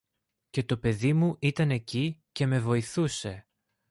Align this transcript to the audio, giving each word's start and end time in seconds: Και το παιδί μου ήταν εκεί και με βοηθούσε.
Και 0.49 0.63
το 0.63 0.77
παιδί 0.77 1.13
μου 1.13 1.35
ήταν 1.39 1.71
εκεί 1.71 2.23
και 2.31 2.45
με 2.47 2.59
βοηθούσε. 2.59 3.47